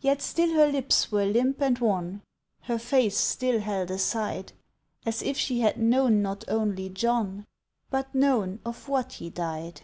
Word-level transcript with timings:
Yet 0.00 0.20
still 0.20 0.52
her 0.52 0.66
lips 0.66 1.10
were 1.10 1.24
limp 1.24 1.62
and 1.62 1.78
wan, 1.78 2.20
Her 2.64 2.78
face 2.78 3.16
still 3.16 3.58
held 3.60 3.90
aside, 3.90 4.52
As 5.06 5.22
if 5.22 5.38
she 5.38 5.60
had 5.60 5.78
known 5.78 6.20
not 6.20 6.44
only 6.46 6.90
John, 6.90 7.46
But 7.88 8.14
known 8.14 8.60
of 8.66 8.86
what 8.86 9.14
he 9.14 9.30
died. 9.30 9.80